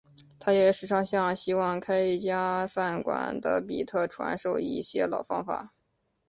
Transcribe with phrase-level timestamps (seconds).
[0.39, 5.75] 他爷爷时常向希望开一家饭馆的比特传授一些老方法。